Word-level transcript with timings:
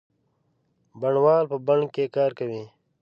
بڼوال 0.99 1.43
په 1.51 1.57
بڼ 1.67 1.79
کې 1.93 2.05
کار 2.15 2.31
کوي. 2.39 2.63